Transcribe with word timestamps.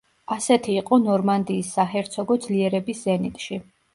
ასეთი 0.35 0.71
იყო 0.81 0.97
ნორმანდიის 1.01 1.69
საჰერცოგო 1.77 2.39
ძლიერების 2.47 3.05
ზენიტში. 3.09 3.63